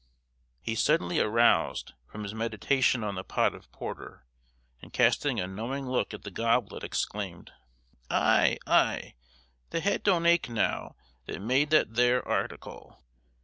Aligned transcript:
He 0.61 0.73
suddenly 0.73 1.19
aroused 1.19 1.93
from 2.11 2.23
his 2.23 2.33
meditation 2.33 3.03
on 3.03 3.13
the 3.13 3.23
pot 3.23 3.53
of 3.53 3.71
porter, 3.71 4.25
and 4.81 4.91
casting 4.91 5.39
a 5.39 5.45
knowing 5.45 5.87
look 5.87 6.11
at 6.11 6.23
the 6.23 6.31
goblet, 6.31 6.83
exclaimed, 6.83 7.51
"Ay, 8.09 8.57
ay! 8.65 9.13
the 9.69 9.79
head 9.79 10.01
don't 10.01 10.25
ache 10.25 10.49
now 10.49 10.95
that 11.27 11.39
made 11.39 11.69
that 11.69 11.93
there 11.93 12.27
article." 12.27 13.03